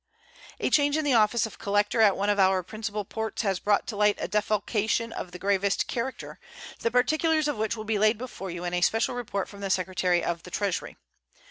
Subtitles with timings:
[0.59, 3.85] A change in the office of collector at one of our principal ports has brought
[3.85, 6.39] to light a defalcation of the gravest character,
[6.79, 9.69] the particulars of which will be laid before you in a special report from the
[9.69, 10.97] Secretary of the Treasury.